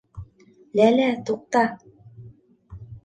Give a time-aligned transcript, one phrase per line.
[0.79, 1.63] Ләлә, туҡта...